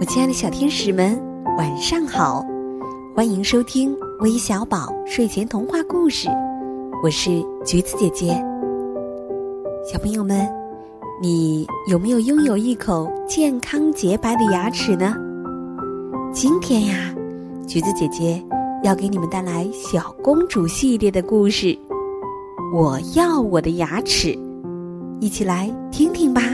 [0.00, 1.22] 我亲爱的小天使们，
[1.58, 2.42] 晚上好！
[3.14, 6.26] 欢迎收听微小宝睡前童话故事，
[7.02, 8.28] 我是橘子姐姐。
[9.84, 10.48] 小朋友们，
[11.20, 15.14] 你有没有拥有一口健康洁白的牙齿呢？
[16.32, 17.14] 今天呀，
[17.66, 18.42] 橘子姐姐
[18.82, 21.78] 要给你们带来小公主系列的故事。
[22.72, 24.34] 我要我的牙齿，
[25.20, 26.49] 一起来听听吧。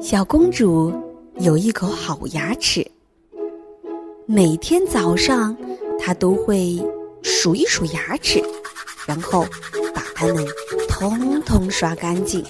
[0.00, 0.90] 小公主
[1.40, 2.84] 有一口好牙齿，
[4.24, 5.54] 每天早上
[5.98, 6.82] 她都会
[7.22, 8.42] 数一数牙齿，
[9.06, 9.44] 然后
[9.94, 10.42] 把它们
[10.88, 12.42] 通通刷干净，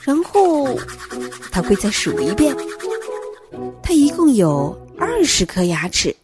[0.00, 0.66] 然后
[1.50, 2.56] 她会再数一遍。
[3.82, 6.16] 她一共有二十颗牙齿，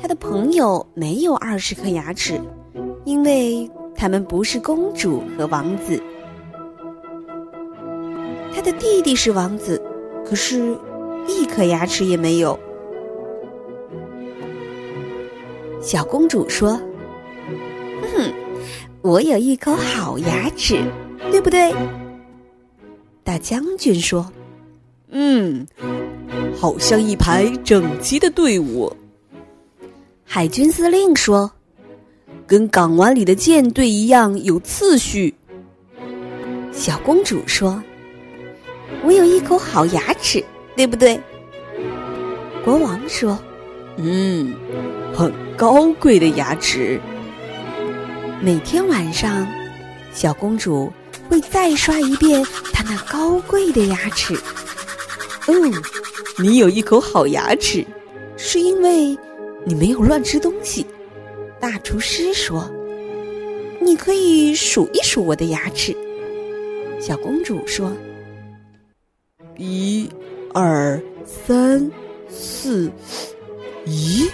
[0.00, 2.40] 她的朋友没有二十颗牙齿，
[3.04, 6.00] 因为他们不是公主和王子。
[8.54, 9.80] 他的弟弟是王子，
[10.24, 10.76] 可是，
[11.26, 12.58] 一颗牙齿也没有。
[15.80, 16.80] 小公主说
[18.14, 18.32] ：“哼，
[19.00, 20.80] 我有一口好牙齿，
[21.30, 21.74] 对不对？”
[23.24, 24.30] 大将军说
[25.10, 25.66] ：“嗯，
[26.56, 28.94] 好像一排整齐的队伍。”
[30.24, 31.50] 海军司令说
[32.46, 35.34] ：“跟港湾里的舰队一样有次序。”
[36.70, 37.82] 小公主说。
[39.04, 40.42] 我有一口好牙齿，
[40.76, 41.20] 对不对？
[42.64, 43.38] 国王说
[43.98, 44.54] ：“嗯，
[45.12, 47.00] 很高贵的牙齿。”
[48.40, 49.46] 每天晚上，
[50.12, 50.92] 小公主
[51.28, 54.38] 会再刷一遍她那高贵的牙齿。
[55.48, 55.72] 嗯，
[56.38, 57.84] 你有一口好牙齿，
[58.36, 59.18] 是因为
[59.64, 60.86] 你没有乱吃东西。
[61.58, 62.70] 大厨师说
[63.80, 65.96] ：“你可以数一数我的牙齿。”
[67.00, 67.92] 小公主说。
[69.56, 70.10] 一、
[70.54, 71.90] 二、三、
[72.28, 72.90] 四，
[73.86, 74.30] 咦？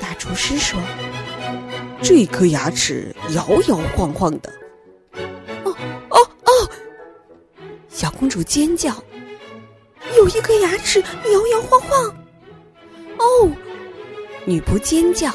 [0.00, 0.78] 大厨师说
[2.02, 4.52] ：“这颗牙齿摇摇晃晃的。”
[5.64, 5.74] 哦
[6.10, 6.70] 哦哦！
[7.88, 8.92] 小公主尖叫
[10.16, 12.14] ：“有一颗牙齿摇摇晃晃！”
[13.18, 13.50] 哦，
[14.44, 15.32] 女仆尖叫：“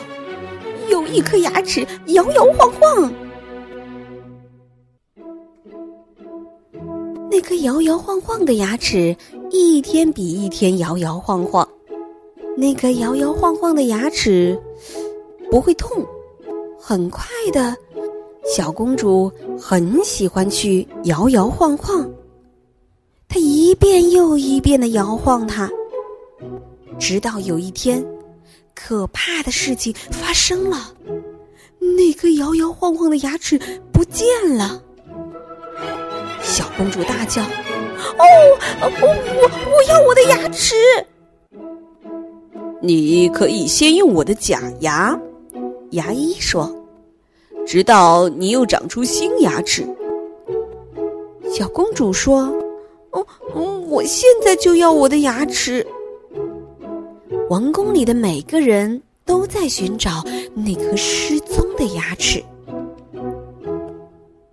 [0.89, 3.11] 有一颗牙齿摇摇晃晃！”
[7.39, 9.15] 那颗摇摇晃晃的牙齿
[9.49, 11.65] 一天比一天摇摇晃晃，
[12.57, 14.61] 那颗摇摇晃晃的牙齿
[15.49, 16.05] 不会痛。
[16.77, 17.73] 很快的，
[18.53, 22.05] 小公主很喜欢去摇摇晃晃，
[23.29, 25.69] 她一遍又一遍的摇晃它，
[26.99, 28.05] 直到有一天，
[28.75, 30.93] 可怕的事情发生了，
[31.79, 33.57] 那颗摇摇晃晃的牙齿
[33.93, 34.83] 不见了。
[36.49, 37.43] 小公主大叫
[38.17, 38.25] ：“哦，
[38.81, 40.75] 我我我要我的牙齿！
[42.81, 45.17] 你可以先用我的假牙。”
[45.91, 46.75] 牙医说
[47.67, 49.87] ：“直到你又长出新牙齿。”
[51.53, 52.51] 小公主说
[53.11, 53.23] ：“哦，
[53.87, 55.85] 我现在就要我的牙齿。”
[57.47, 60.23] 王宫里的每个人都在寻找
[60.55, 62.43] 那颗失踪的牙齿，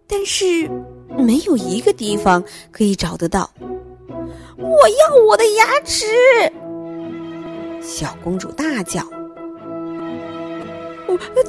[0.07, 0.71] 但是。
[1.19, 3.51] 没有一个地方可以找得到。
[4.59, 6.07] 我要我的牙齿！
[7.83, 9.03] 小公主大叫。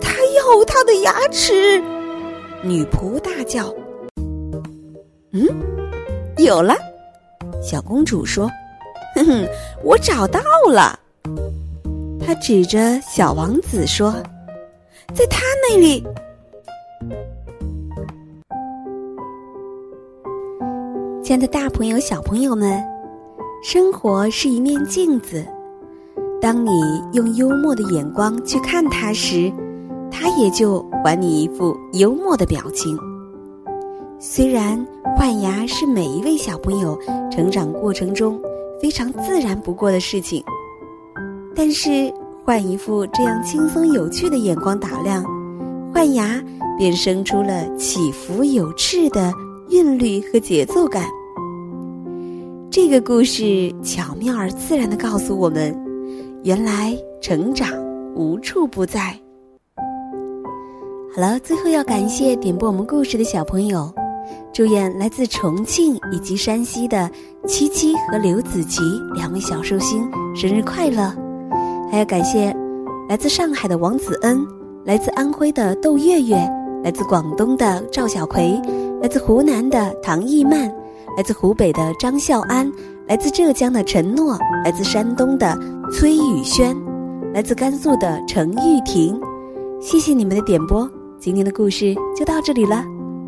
[0.01, 1.81] 她要她的牙齿！
[2.61, 3.73] 女仆大叫。
[5.31, 5.45] 嗯，
[6.38, 6.75] 有了！
[7.61, 8.50] 小公主说
[9.16, 9.47] ：“哼哼，
[9.83, 10.39] 我找到
[10.69, 10.97] 了。”
[12.25, 14.13] 她指着小王子说
[15.13, 16.03] ：“在他那里。”
[21.27, 22.81] 亲爱的大朋友、小朋友们，
[23.62, 25.45] 生活是一面镜子。
[26.39, 26.71] 当你
[27.12, 29.51] 用幽默的眼光去看它时，
[30.09, 32.97] 它也就还你一副幽默的表情。
[34.18, 34.81] 虽然
[35.18, 36.97] 换牙是每一位小朋友
[37.29, 38.41] 成长过程中
[38.81, 40.41] 非常自然不过的事情，
[41.53, 42.09] 但是
[42.45, 45.25] 换一副这样轻松有趣的眼光打量，
[45.94, 46.41] 换牙
[46.77, 49.29] 便生出了起伏有致的
[49.71, 51.03] 韵律和节奏感。
[52.69, 55.75] 这个故事巧妙而自然的告诉我们，
[56.43, 57.69] 原来成长
[58.13, 59.17] 无处不在。
[61.15, 63.91] 好了，最后要感谢点播我们故事的小朋友，
[64.53, 67.09] 祝愿来自重庆以及山西的
[67.47, 68.81] 七七和刘子琪
[69.15, 71.11] 两位小寿星生日快乐！
[71.89, 72.55] 还要感谢
[73.09, 74.45] 来自上海的王子恩，
[74.85, 76.37] 来自安徽的窦月月。
[76.83, 78.61] 来自广东的赵小葵，
[79.01, 80.71] 来自湖南的唐艺曼，
[81.15, 82.71] 来自湖北的张孝安，
[83.07, 85.57] 来自浙江的陈诺，来自山东的
[85.92, 86.75] 崔宇轩，
[87.33, 89.19] 来自甘肃的程玉婷。
[89.80, 90.89] 谢谢你们的点播，
[91.19, 92.83] 今天的故事就到这里了。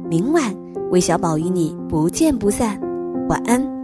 [0.10, 0.54] 明晚，
[0.92, 2.80] 魏小宝与你不见不散。
[3.28, 3.79] 晚安。